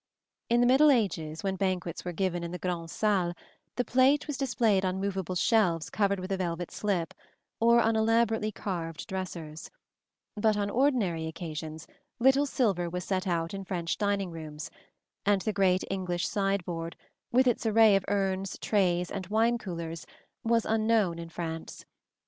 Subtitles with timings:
[0.49, 3.35] In the middle ages, when banquets were given in the grand'salle,
[3.75, 7.13] the plate was displayed on movable shelves covered with a velvet slip,
[7.59, 9.69] or on elaborately carved dressers;
[10.35, 11.85] but on ordinary occasions
[12.17, 14.71] little silver was set out in French dining rooms,
[15.23, 16.95] and the great English sideboard,
[17.31, 20.07] with its array of urns, trays and wine coolers,
[20.43, 21.85] was unknown in France.